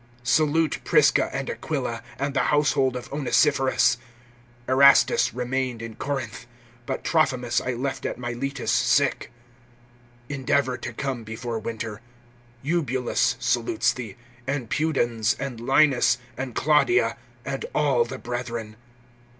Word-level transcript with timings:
(19)Salute 0.25 0.83
Prisca 0.83 1.29
and 1.31 1.47
Aquila, 1.47 2.01
and 2.17 2.33
the 2.33 2.45
household 2.49 2.95
of 2.95 3.07
Onesiphorus. 3.13 3.97
(20)Erastus 4.67 5.29
remained 5.31 5.79
in 5.83 5.95
Corinth, 5.95 6.47
but 6.87 7.03
Trophimus 7.03 7.61
I 7.61 7.73
left 7.73 8.07
at 8.07 8.17
Miletus 8.17 8.71
sick. 8.71 9.31
(21)Endeavor 10.27 10.81
to 10.81 10.93
come 10.93 11.23
before 11.23 11.59
winter. 11.59 12.01
Eubulus 12.63 13.35
salutes 13.37 13.93
thee, 13.93 14.15
and 14.47 14.71
Pudens, 14.71 15.35
and 15.39 15.59
Linus, 15.59 16.17
and 16.35 16.55
Claudia, 16.55 17.15
and 17.45 17.67
all 17.75 18.03
the 18.03 18.17
brethren. 18.17 18.77